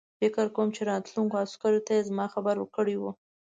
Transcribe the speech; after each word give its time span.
فکر 0.19 0.45
کوم 0.55 0.67
چې 0.75 0.81
راتلونکو 0.91 1.39
عسکرو 1.45 1.85
ته 1.85 1.91
یې 1.97 2.07
زما 2.09 2.25
خبر 2.33 2.55
ورکړی 2.59 2.95
وو. 2.97 3.11